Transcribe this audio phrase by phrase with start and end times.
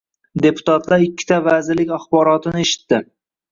[0.45, 3.03] Deputatlar ikkita vazirlik axborotini eshitdi